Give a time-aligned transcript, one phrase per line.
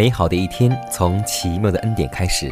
[0.00, 2.50] 美好的一天从奇妙的恩典开始。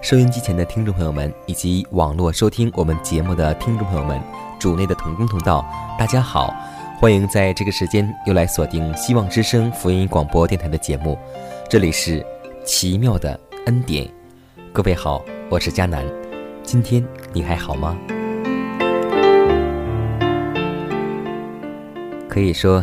[0.00, 4.18] 收音机前的听众朋友们，以及网络收听我们节目的听众朋友们，
[4.58, 5.62] 主内的同工同道，
[5.98, 6.50] 大家好，
[6.98, 11.18] 欢迎在这个时间又来锁定希望之声福音广播电台的节目。
[11.68, 12.24] 这里是
[12.64, 14.08] 奇妙的恩典，
[14.72, 16.02] 各位好，我是佳楠。
[16.62, 17.98] 今天你还好吗？
[22.30, 22.82] 可以说。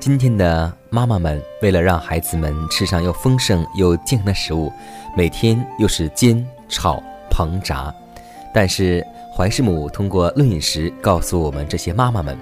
[0.00, 4.72] 今天的妈妈们为了让孩子们吃上又丰盛又健康的食物，
[5.14, 7.94] 每天又是煎、炒、烹、炸。
[8.54, 9.04] 但是
[9.36, 12.36] 怀师母通过论饮食告诉我们这些妈妈们，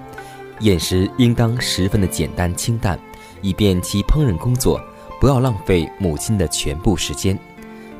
[0.61, 2.97] 饮食应当十分的简单清淡，
[3.41, 4.79] 以便其烹饪工作
[5.19, 7.37] 不要浪费母亲的全部时间。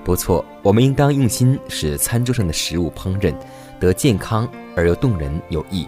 [0.06, 3.36] 不错，我们应当用心使餐桌上的食物烹饪
[3.82, 5.86] 得健康而又动人有益。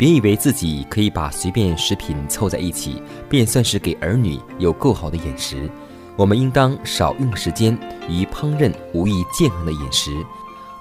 [0.00, 5.70] 别以为自己可以把随便食品凑在一起，便算是给儿女有够好的饮食。
[6.16, 7.78] 我们应当少用时间
[8.08, 10.10] 于烹饪无益健康的饮食，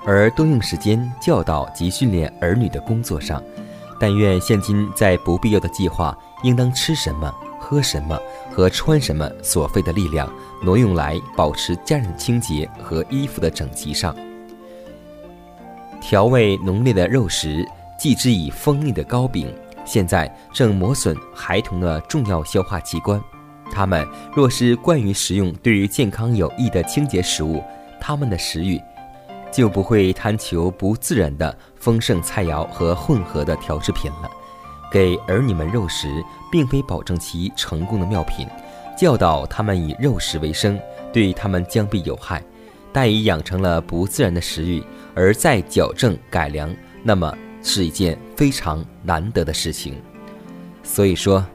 [0.06, 3.44] 而多用时间教导及训练儿女的工作上。
[4.00, 7.29] 但愿现今在不必要的计划应当吃什么、
[7.59, 8.18] 喝什么
[8.50, 10.31] 和穿什么所费的力量，
[10.63, 14.16] 挪用来保持家人清洁和衣服的整齐上。
[16.00, 17.68] 调味浓烈的肉食。
[18.00, 19.54] 继之以锋利的糕饼，
[19.86, 23.22] 现在正磨损孩童的重要消化器官。
[23.70, 27.62] 他们若是惯于食用对于健康有益的清洁食物，
[28.00, 28.82] 他们的食欲
[29.52, 34.32] 就不会贪求不自然的丰盛菜肴和混合的调制品了。
[34.90, 36.08] 给儿女们肉食，
[36.50, 38.48] 并非保证其成功的妙品。
[38.98, 40.80] 教导他们以肉食为生，
[41.12, 42.42] 对他们将必有害。
[42.94, 44.82] 待已养成了不自然的食欲，
[45.14, 46.74] 而再矫正改良，
[47.04, 47.32] 那么。
[47.62, 49.96] 是一件非常难得的事情，
[50.84, 51.46] 所以说，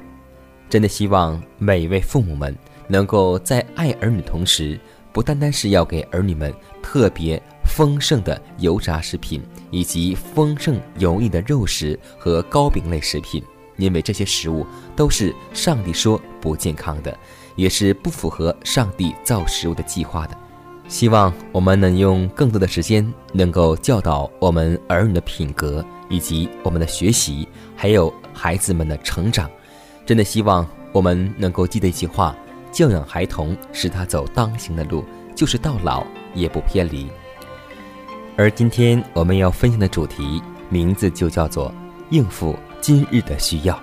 [0.68, 2.56] 真的希望每一位父母们
[2.86, 4.78] 能够在爱儿女同时，
[5.12, 13.42] 不单单是要给儿女们特别丰盛的油炸食品，以及丰盛油腻的肉食和糕饼类食品，
[13.76, 17.16] 因为这些食物都是上帝说不健康的，
[17.56, 20.36] 也是不符合上帝造食物的计划的。
[20.86, 29.50] 希望我们能用更多的时间，能够教导我们儿女的品格，以及我们的学习，还有孩子们的成长。
[30.04, 32.36] 真的希望我们能够记得一句话：
[32.70, 37.08] 教养孩童，使他走当行的路，就是到老也不偏离。
[38.36, 41.74] 而今天我们要分享的主题，名字就叫做
[42.10, 43.82] “应付今日的需要”。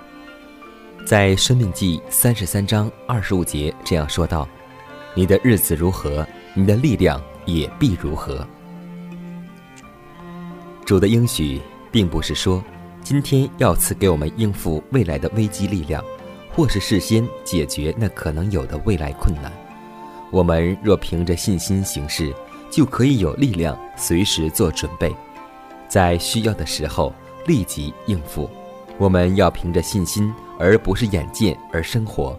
[1.04, 4.48] 在《生命记》三十三章二十五节这样说道
[5.14, 6.24] ：“你的日子如何？”
[6.54, 8.46] 你的力量也必如何？
[10.84, 11.60] 主的应许
[11.90, 12.62] 并不是说
[13.02, 16.04] 今天要赐给我们应付未来的危机力量，
[16.52, 19.50] 或是事先解决那可能有的未来困难。
[20.30, 22.34] 我们若凭着信心行事，
[22.70, 25.14] 就可以有力量随时做准备，
[25.88, 27.12] 在需要的时候
[27.46, 28.48] 立即应付。
[28.98, 32.38] 我们要凭着信心，而不是眼见而生活。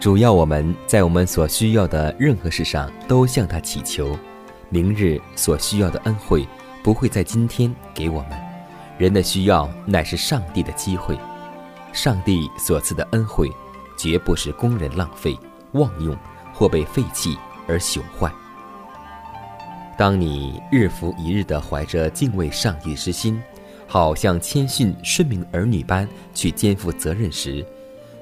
[0.00, 4.18] 主要我们在我们所需要的任何事上都向他祈求，
[4.70, 6.48] 明日所需要的恩惠
[6.82, 8.30] 不会在今天给我们。
[8.96, 11.18] 人的需要乃是上帝的机会，
[11.92, 13.50] 上帝所赐的恩惠
[13.94, 15.38] 绝不是工人浪费、
[15.72, 16.16] 妄用
[16.54, 17.36] 或被废弃
[17.68, 18.32] 而朽坏。
[19.98, 23.38] 当你日复一日地怀着敬畏上帝之心，
[23.86, 27.62] 好像谦逊顺命儿女般去肩负责任时，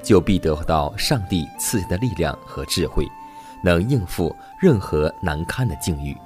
[0.02, 3.06] 就必得到上帝赐下的力量和智慧，
[3.62, 6.16] 能应付任何难堪的境遇。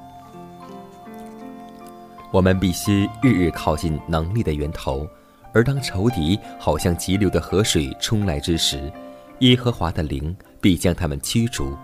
[2.30, 5.06] 我们必须日日靠近能力的源头，
[5.52, 8.90] 而当仇敌好像急流的河水冲来之时，
[9.40, 11.76] 耶和华的灵必将他们驱逐。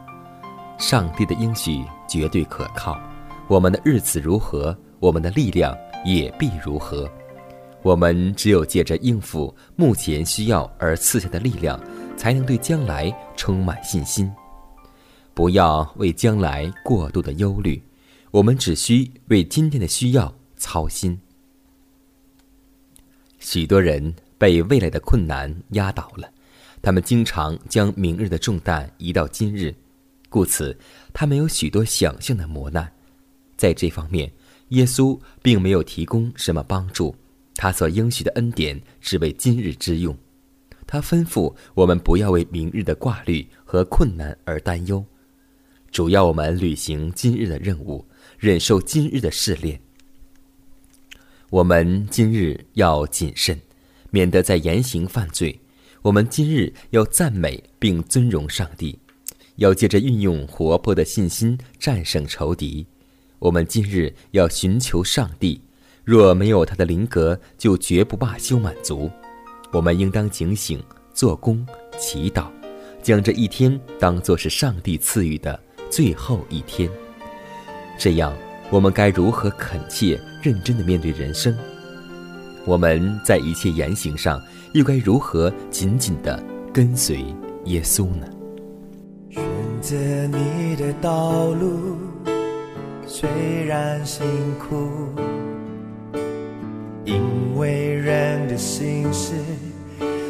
[0.79, 2.99] 上帝的应许绝对可靠，
[3.47, 7.07] 我们的日子如何，我们的力量也必如何。
[7.89, 11.81] 我们只有借着应付目前需要而赐下的力量，
[12.19, 14.31] 才能对将来充满信心。
[15.33, 17.83] 不要为将来过度的忧虑，
[18.31, 21.19] 我们只需为今天的需要操心。
[23.39, 26.31] 许多人被未来的困难压倒了，
[26.83, 29.75] 他们经常将明日的重担移到今日，
[30.29, 30.79] 故此
[31.15, 32.93] 他们有许多想象的磨难。
[33.57, 34.31] 在这方面，
[34.69, 37.17] 耶稣并没有提供什么帮助。
[37.59, 40.17] 他所应许的恩典只为今日之用，
[40.87, 45.05] 他吩咐我们不要为明日的挂虑和困难而担忧，
[45.91, 48.07] 主要我们履行今日的任务，
[48.39, 49.81] 忍受今日的试炼。
[51.51, 53.61] 我们今日要谨慎，
[54.11, 55.59] 免得在言行犯罪。
[56.03, 59.01] 我们今日要赞美并尊荣上帝，
[59.57, 62.87] 要借着运用活泼的信心战胜仇敌。
[63.41, 65.61] 我们今日要寻求上帝。
[66.09, 69.11] 若没有他的灵格，就绝不罢休满足。
[69.71, 70.83] 我们应当警醒、
[71.13, 71.67] 做工、
[71.99, 72.47] 祈祷，
[73.03, 75.61] 将这一天当作是上帝赐予的
[75.91, 76.91] 最后一天。
[77.99, 78.35] 这样，
[78.71, 81.55] 我们该如何恳切、认真地面对人生？
[82.65, 84.41] 我们在一切言行上
[84.73, 87.23] 又该如何紧紧地跟随
[87.67, 88.27] 耶稣呢？
[89.29, 89.45] 选
[89.83, 89.95] 择
[90.29, 91.99] 你的道路，
[93.07, 93.29] 虽
[93.67, 94.27] 然辛
[94.59, 94.89] 苦。
[97.09, 99.33] 因为人的心事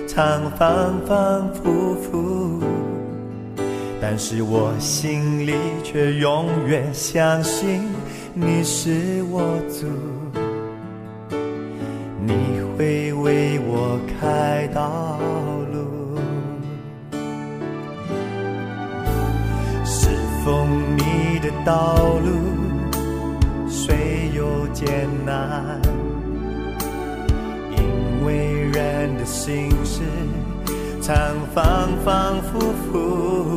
[0.07, 2.63] 常反反复复，
[4.01, 7.83] 但是我心里却永远相信
[8.33, 9.89] 你是我主，
[12.25, 12.33] 你
[12.77, 15.19] 会为我开道
[15.73, 16.17] 路，
[19.85, 20.11] 是
[20.45, 20.65] 否
[20.97, 22.18] 你的道路
[29.49, 30.03] 心事
[31.01, 31.17] 常
[31.55, 33.57] 反反复复，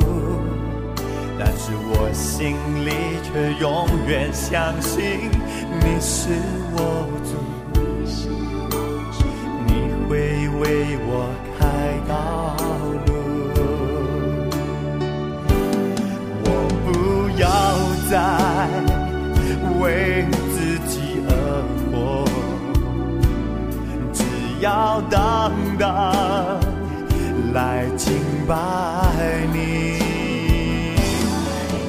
[1.37, 2.55] 但是我心
[2.85, 5.29] 里却永远相信
[5.81, 6.29] 你是
[6.71, 6.79] 我
[7.25, 7.35] 主，
[9.67, 9.69] 你
[10.07, 10.63] 会为
[11.03, 11.11] 我
[11.59, 11.59] 开
[12.07, 12.55] 道
[13.05, 13.11] 路。
[16.45, 16.47] 我
[16.85, 16.87] 不
[17.37, 17.43] 要
[18.09, 18.15] 再
[19.81, 19.83] 为
[20.53, 20.55] 自
[20.87, 20.95] 己
[24.61, 26.13] 要当当
[27.51, 28.13] 来敬
[28.47, 28.55] 拜
[29.51, 29.97] 你，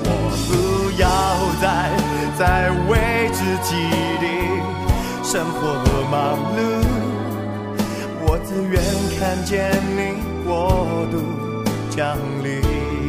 [0.05, 0.09] 我
[0.49, 0.51] 不
[0.99, 1.07] 要
[1.61, 1.65] 再
[2.39, 3.77] 再为自己
[4.23, 4.25] 的
[5.23, 5.61] 生活
[6.11, 6.17] 忙
[6.57, 6.61] 碌，
[8.23, 8.81] 我只愿
[9.19, 9.53] 看见
[9.95, 10.01] 你
[10.47, 10.51] 国
[11.11, 11.15] 度
[11.91, 13.02] 降临。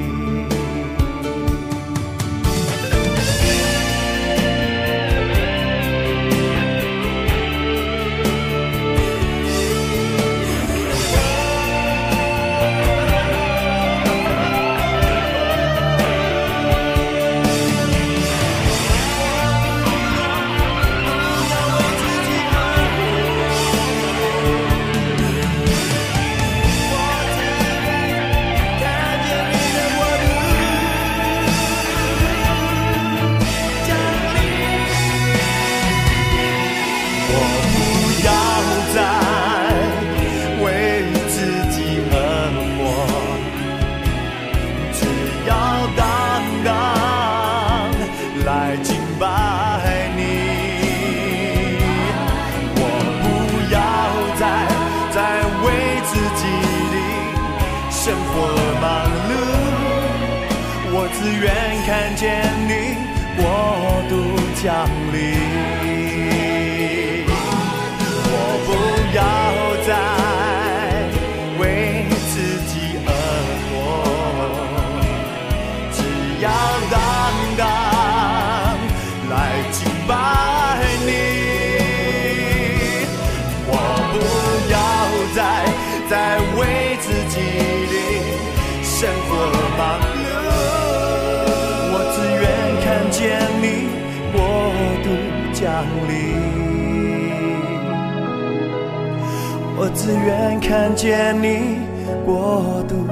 [99.95, 101.79] 只愿看见你
[102.25, 103.07] 过度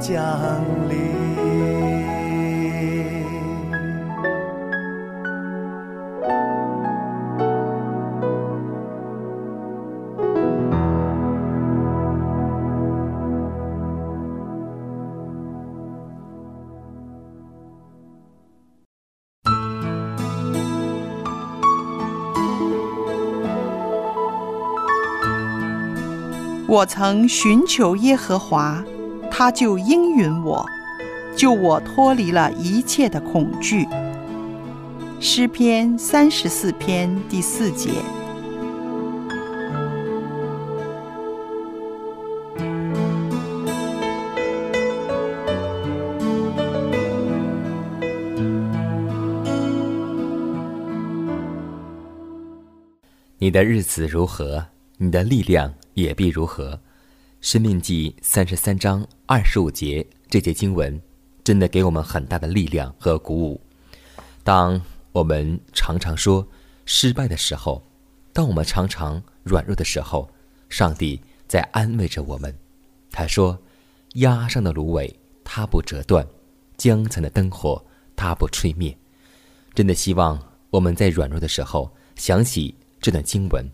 [0.00, 0.20] 降
[0.74, 0.79] 临。
[26.70, 28.84] 我曾寻求耶和华，
[29.28, 30.64] 他就应允我，
[31.34, 33.88] 救我脱离了一切的恐惧。
[35.18, 37.90] 诗篇三十四篇第四节。
[53.38, 54.66] 你的日子如何？
[54.98, 56.80] 你的力量也必如何？
[57.40, 61.00] 生命记三十三章二十五节这节经文，
[61.42, 63.60] 真的给我们很大的力量和鼓舞。
[64.42, 64.80] 当
[65.12, 66.46] 我们常常说
[66.84, 67.82] 失败的时候，
[68.32, 70.28] 当我们常常软弱的时候，
[70.68, 72.54] 上帝在安慰着我们。
[73.10, 73.58] 他说
[74.16, 76.24] ：“压上的芦苇，它不折断；
[76.76, 78.96] 江残的灯火，它不吹灭。”
[79.74, 80.38] 真的希望
[80.70, 83.68] 我们在软弱的时候想起这段经文。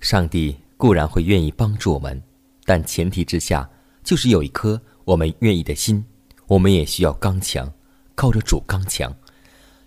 [0.00, 2.22] 上帝固然会愿意帮助我们，
[2.64, 3.68] 但前提之下
[4.04, 6.02] 就是有一颗我们愿意的心。
[6.46, 7.70] 我们也需要刚强，
[8.14, 9.14] 靠着主刚强。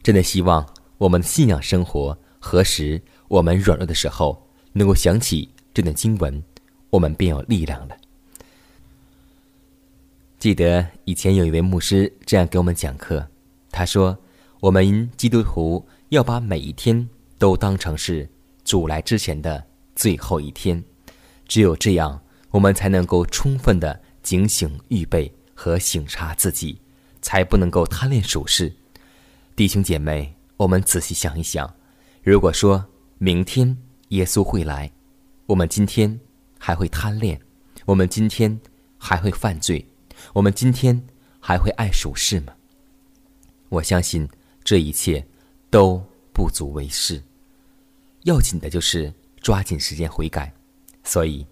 [0.03, 0.63] 真的希望
[0.97, 6.43] 我们的信仰生活，何时我们软弱的时候，能够想起这段经文，
[6.89, 7.95] 我们便有力量了。
[10.37, 13.25] 记得以前有一位牧师这样给我们讲课，
[13.71, 14.17] 他说
[14.59, 17.07] ：“我们基督徒要把每一天
[17.37, 18.29] 都当成是
[18.65, 19.63] 主来之前的。”
[20.01, 20.83] 最后一天，
[21.47, 26.81] 只有这样，我们才能够充分的警醒预备和省察自己，
[27.21, 28.73] 才不能够贪恋属世。
[29.55, 31.71] 弟兄姐妹，我们仔细想一想，
[32.23, 32.83] 如果说
[33.19, 33.77] 明天
[34.07, 34.91] 耶稣会来，
[35.45, 36.19] 我们今天
[36.57, 37.39] 还会贪恋，
[37.85, 38.59] 我们今天
[38.97, 39.85] 还会犯罪，
[40.33, 40.99] 我们今天
[41.39, 42.55] 还会爱属世吗？
[43.69, 44.27] 我相信
[44.63, 45.23] 这一切
[45.69, 46.03] 都
[46.33, 47.21] 不足为事。
[48.23, 49.13] 要紧的就是。
[49.41, 50.53] 抓紧时间悔改，
[51.03, 51.45] 所以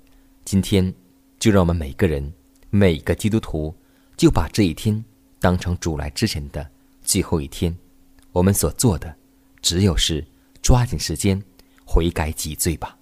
[0.45, 0.93] 今天
[1.39, 2.31] 就让我们每个人、
[2.69, 3.75] 每个基督徒，
[4.15, 5.03] 就把这一天
[5.39, 6.69] 当成主来之前的
[7.01, 7.75] 最后一天。
[8.31, 9.13] 我们所做的，
[9.59, 10.23] 只有是
[10.61, 11.41] 抓紧时间
[11.83, 12.95] 悔改己罪吧。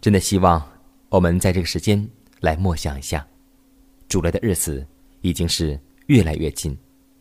[0.00, 0.64] 真的希望
[1.08, 2.08] 我们在这个时间
[2.40, 3.26] 来默想一下，
[4.08, 4.86] 主来的日子
[5.20, 6.78] 已经是越来越近，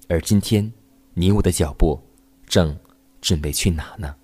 [0.08, 0.72] 而今天
[1.16, 2.00] 你我的脚步
[2.46, 2.78] 正
[3.22, 4.16] 准备去哪呢？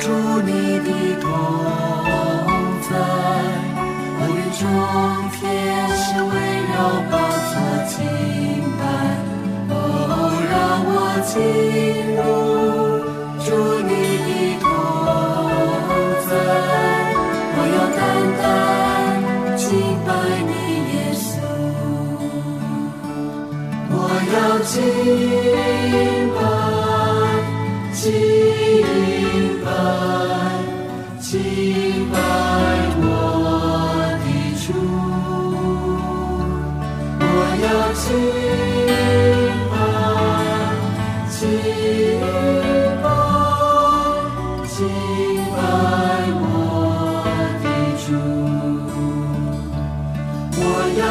[0.00, 0.04] 住
[0.44, 0.88] 你的
[2.82, 2.90] 在，
[4.18, 4.20] 我，
[9.70, 9.72] 哦，
[10.50, 10.52] 让
[10.84, 10.86] 我
[11.30, 11.32] 进
[12.16, 12.18] 入
[13.88, 13.90] 你
[14.26, 14.28] 的
[16.28, 16.30] 在，
[17.54, 17.98] 我要单
[18.42, 18.44] 单
[19.56, 19.60] 敬
[20.06, 20.08] 拜
[20.48, 20.50] 你，
[20.92, 21.16] 耶稣。
[23.90, 23.92] 我
[24.34, 24.36] 要。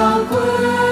[0.01, 0.90] 宝贵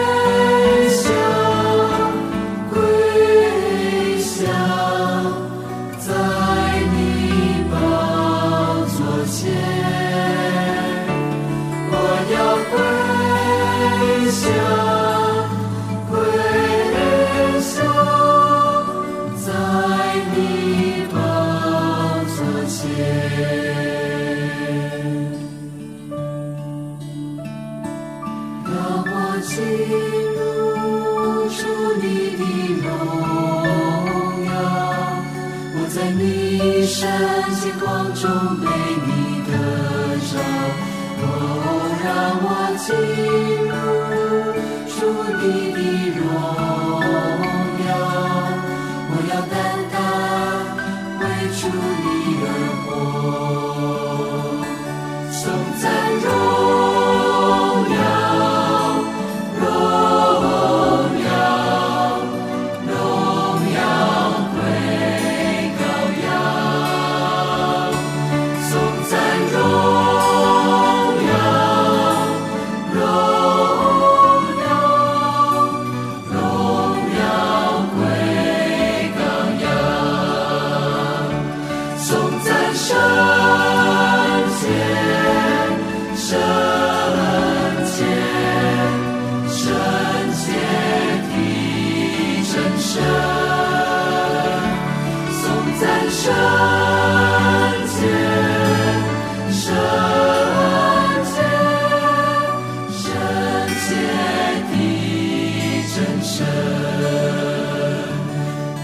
[106.32, 106.46] 身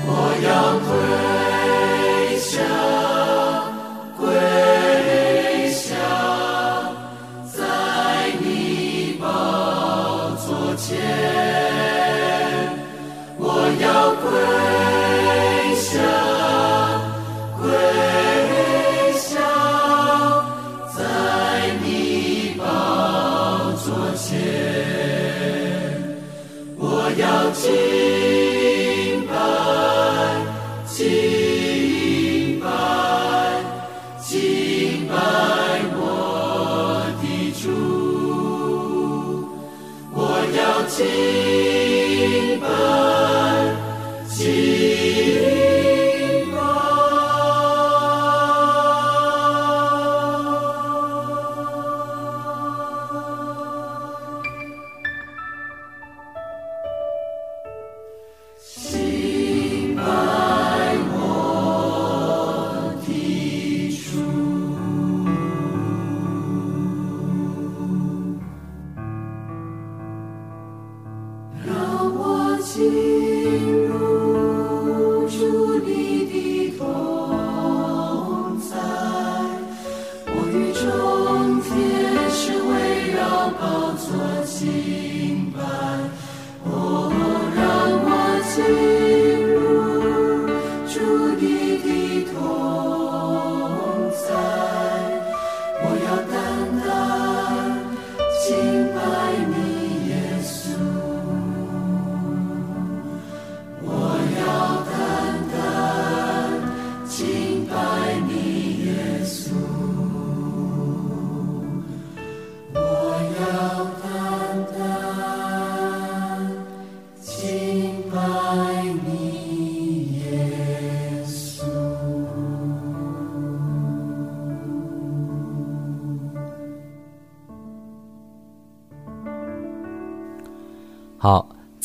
[0.07, 0.09] 我
[0.41, 1.34] 要退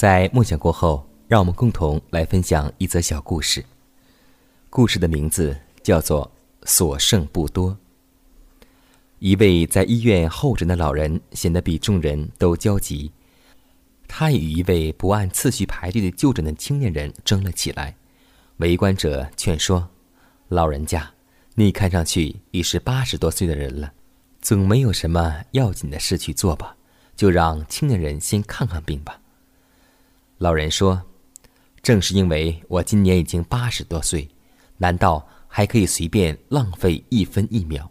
[0.00, 3.62] 在梦想过后，让我们共同来分享一则小故事。
[4.70, 6.24] 故事的名字叫做
[6.66, 7.72] 《所剩不多》。
[9.18, 13.12] 一位在医院候诊的老人显得比众人都焦急，
[14.08, 17.94] 他与一位不按次序排队的就诊的青年人争了起来。
[18.56, 19.86] 围观者劝说
[20.48, 21.10] ：“老人家，
[21.56, 23.92] 你看上去已是八十多岁的人了，
[24.40, 26.74] 总没有什么要紧的事去做吧？
[27.14, 29.19] 就让青年人先看看病吧。”
[30.40, 30.98] 老人说
[31.84, 34.26] ：“正是因为我今年已经八十多岁，
[34.78, 37.86] 难道还可以随便浪费一分一秒？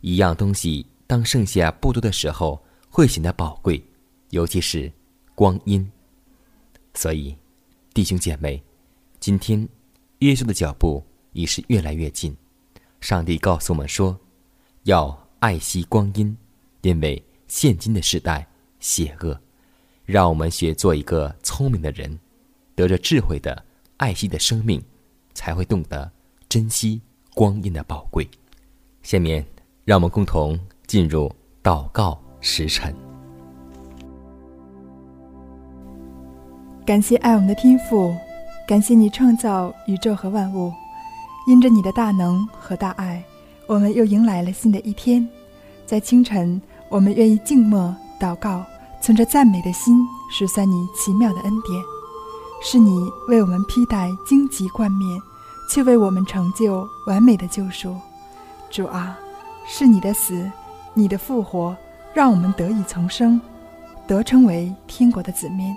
[0.00, 3.84] 一样东西，当剩下不多的时候，会显得宝贵，
[4.30, 4.90] 尤其是
[5.34, 5.84] 光阴。
[6.94, 7.36] 所以，
[7.92, 8.62] 弟兄姐妹，
[9.18, 9.68] 今天
[10.20, 12.36] 耶稣的脚步已是越来越近。
[13.00, 14.16] 上帝告诉我们说，
[14.84, 16.36] 要爱惜光阴，
[16.82, 18.46] 因为现今的时代
[18.78, 19.36] 邪恶。
[20.04, 22.16] 让我们学做一个聪明的人，
[22.76, 23.64] 得着智慧的、
[23.96, 24.80] 爱惜的生命，
[25.34, 26.08] 才会懂得
[26.48, 27.00] 珍惜
[27.34, 28.28] 光阴的宝贵。
[29.02, 29.44] 下面，
[29.84, 31.28] 让我们共同进入
[31.60, 32.94] 祷告时辰。
[36.86, 38.14] 感谢爱我们的天父，
[38.64, 40.72] 感谢你创造宇宙和万物，
[41.48, 43.20] 因着你的大能和大爱，
[43.66, 45.28] 我们又迎来了新的一天。
[45.84, 48.64] 在清晨，我们愿意静默祷告。
[49.00, 51.82] 存着赞美的心，数算你奇妙的恩典，
[52.62, 55.20] 是你为我们披戴荆棘冠冕，
[55.70, 57.96] 却为我们成就完美的救赎。
[58.70, 59.16] 主啊，
[59.66, 60.50] 是你的死，
[60.94, 61.76] 你的复活，
[62.12, 63.40] 让我们得以重生，
[64.06, 65.74] 得称为天国的子民。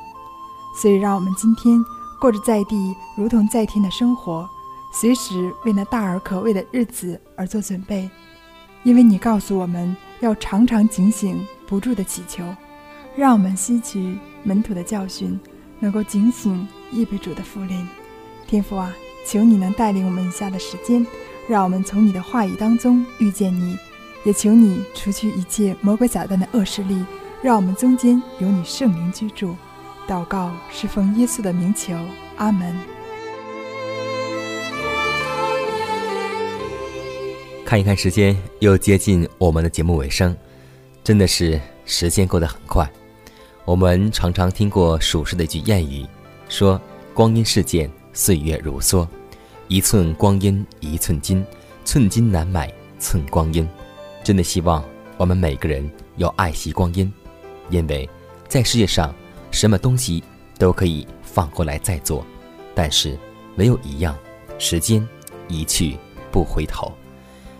[0.82, 1.84] 所以，让我们今天
[2.20, 4.50] 过着在地如同在天的生活，
[4.94, 8.10] 随时为那大而可畏的日子而做准备。
[8.84, 12.44] 因为你告诉我们要常常警醒，不住的祈求。
[13.16, 15.40] 让我们吸取门徒的教训，
[15.80, 17.88] 能够警醒预备主的福临。
[18.48, 18.94] 天父啊，
[19.28, 21.06] 求你能带领我们以下的时间，
[21.48, 23.76] 让我们从你的话语当中遇见你；
[24.24, 27.06] 也求你除去一切魔鬼撒旦的恶势力，
[27.42, 29.56] 让我们中间有你圣灵居住。
[30.08, 31.94] 祷告是奉耶稣的名求，
[32.38, 32.76] 阿门。
[37.66, 40.36] 看一看时间，又接近我们的节目尾声，
[41.04, 42.90] 真的是时间过得很快。
[43.72, 46.06] 我们常常听过属实的一句谚语，
[46.50, 46.78] 说
[47.16, 49.08] ：“光阴似箭，岁月如梭，
[49.70, 51.42] 一寸光阴一寸金，
[51.86, 53.66] 寸金难买寸光阴。”
[54.26, 54.84] 真的希望
[55.16, 57.10] 我们每个人要爱惜光阴，
[57.70, 58.10] 因为
[58.50, 59.16] 在世界上，
[59.52, 60.22] 什么东西
[60.60, 62.26] 都可以放过来再做，
[62.76, 63.18] 但是
[63.56, 64.14] 没有一样，
[64.60, 65.08] 时间
[65.48, 65.98] 一去
[66.30, 66.92] 不回头。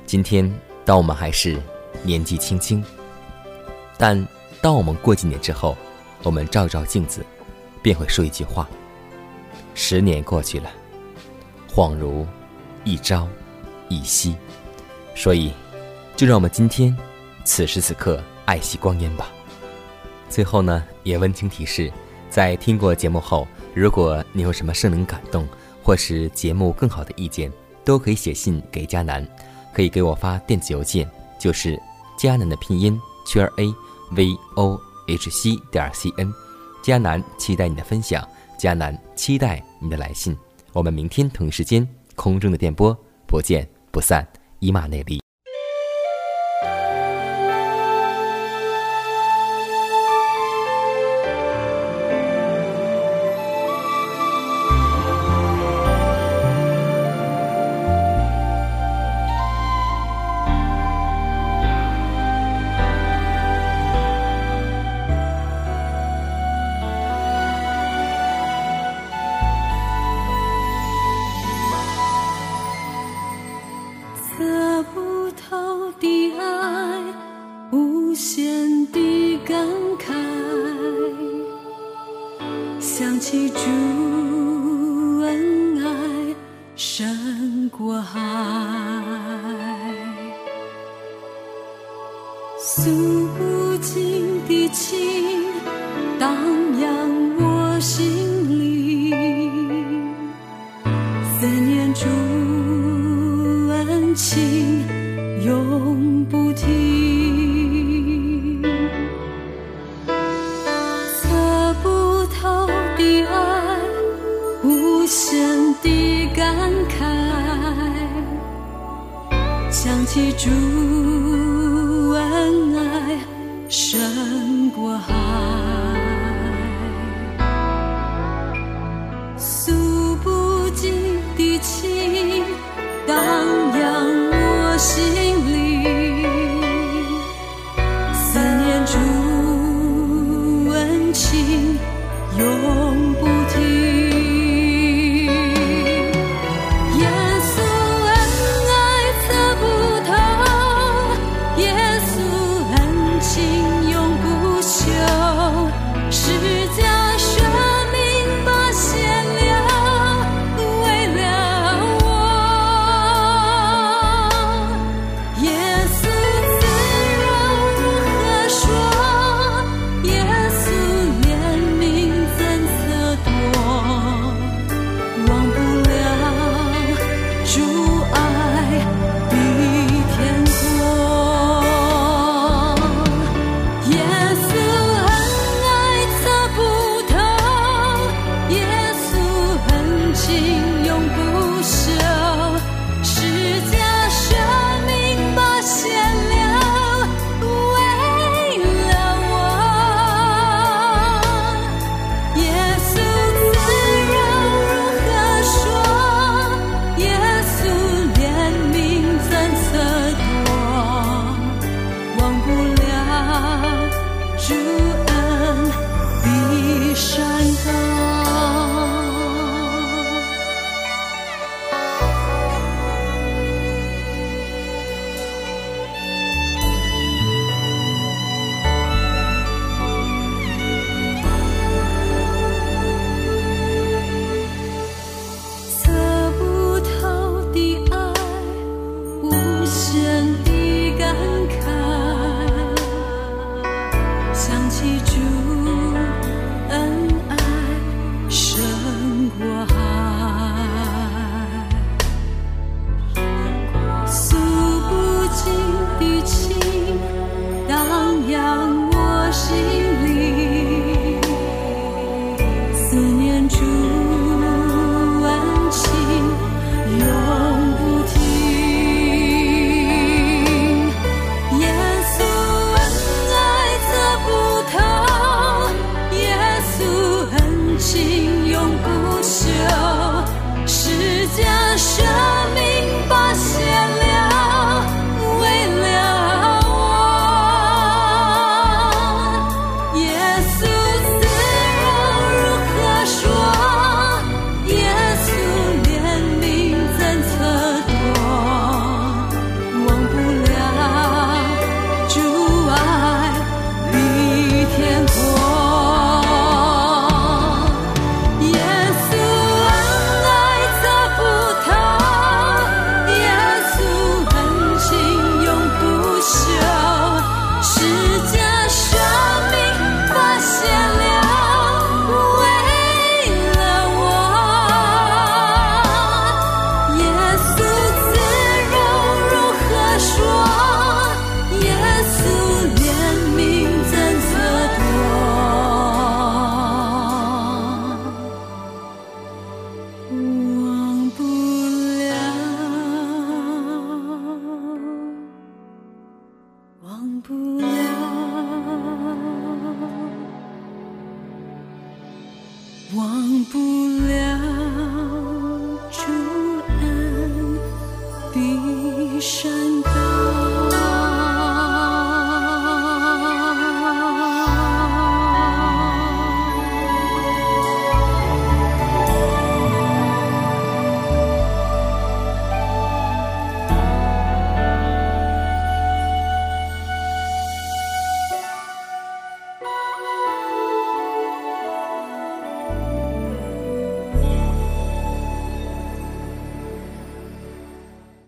[0.06, 1.58] 今天，当我们还是
[2.04, 2.84] 年纪轻轻，
[3.98, 4.28] 但
[4.62, 5.78] 当我们过几年之后，
[6.24, 7.26] 我们照照镜子，
[7.82, 8.68] 便会说一句话
[9.74, 10.70] ：“十年过去了，
[11.74, 12.26] 恍如
[12.84, 13.28] 一朝
[13.90, 14.36] 一夕。”
[15.16, 15.52] 所以，
[16.16, 16.96] 就让我们今天
[17.44, 19.30] 此时此刻爱惜光阴吧。
[20.30, 21.92] 最后呢，也温情提示：
[22.30, 25.48] 在听过节目后，如果你有什么生灵感动，
[25.84, 27.52] 或是节目更好的意见，
[27.84, 29.28] 都可以写信给佳楠，
[29.74, 31.78] 可以给我发电子邮件，就是
[32.18, 33.66] 佳楠的拼音圈 a
[34.12, 34.80] v o。
[35.12, 36.34] H c 点 c n，
[36.84, 40.36] 迦南期待你的分享，迦南期待你的来信。
[40.74, 42.98] 我们明天同一时间空中的电波
[43.28, 44.26] 不见不散，
[44.60, 45.21] 伊玛内利。